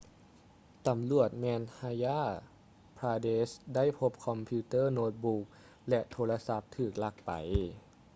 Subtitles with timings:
[0.85, 2.19] ຕຳຫຼວດ madhya
[2.97, 5.43] pradesh ໄດ້ພົບຄອມພິວເຕີ້ໂນ້ດບຸກ
[5.89, 7.31] ແລະ ໂທລະສັບທີ່ຖືກລັກໄປ